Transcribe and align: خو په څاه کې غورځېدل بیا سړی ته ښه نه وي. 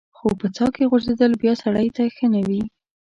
خو 0.17 0.27
په 0.39 0.47
څاه 0.55 0.69
کې 0.75 0.89
غورځېدل 0.91 1.31
بیا 1.41 1.53
سړی 1.63 1.87
ته 1.95 2.01
ښه 2.15 2.25
نه 2.33 2.41
وي. 2.47 2.61